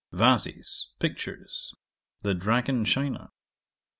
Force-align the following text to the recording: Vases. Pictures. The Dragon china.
Vases. 0.11 0.89
Pictures. 0.99 1.75
The 2.23 2.33
Dragon 2.33 2.85
china. 2.85 3.29